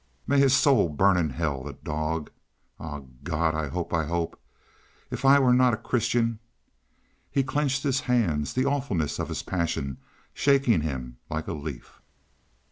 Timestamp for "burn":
0.89-1.15